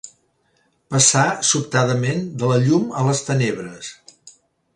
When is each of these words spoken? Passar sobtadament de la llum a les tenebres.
Passar 0.95 1.25
sobtadament 1.49 2.25
de 2.41 2.49
la 2.53 2.59
llum 2.65 2.89
a 3.01 3.05
les 3.11 3.23
tenebres. 3.29 3.93